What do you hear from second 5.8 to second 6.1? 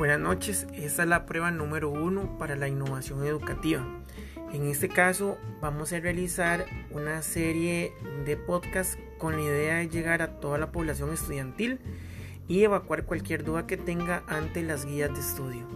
a